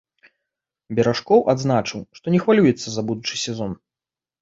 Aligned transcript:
Беражкоў 0.99 1.45
адзначыў, 1.53 2.01
што 2.19 2.25
не 2.39 2.43
хвалюецца 2.47 2.87
за 2.97 3.01
будучы 3.11 3.35
сезон. 3.47 3.83